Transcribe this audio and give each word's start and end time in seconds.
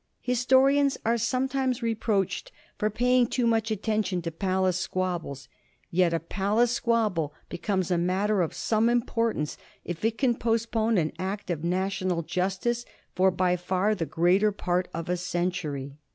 Historians 0.21 0.97
arc 1.05 1.19
some 1.19 1.47
times 1.47 1.83
reproached 1.83 2.51
for 2.75 2.89
paying 2.89 3.27
too 3.27 3.45
much 3.45 3.69
attention 3.69 4.19
to 4.19 4.31
palace 4.31 4.77
squabbles; 4.79 5.47
yet 5.91 6.11
ft 6.11 6.27
palace 6.27 6.71
squabble 6.71 7.35
becomes 7.49 7.91
a 7.91 7.99
matter 7.99 8.41
of 8.41 8.51
some 8.55 8.89
importance 8.89 9.59
if 9.85 10.03
it 10.03 10.17
can 10.17 10.33
postpone 10.33 10.97
an 10.97 11.11
act 11.19 11.51
of 11.51 11.63
national 11.63 12.23
justice 12.23 12.83
for 13.13 13.29
by 13.29 13.55
far 13.55 13.93
the 13.93 14.07
greater 14.07 14.51
part 14.51 14.87
of 14.91 15.07
a 15.07 15.15
century. 15.15 15.99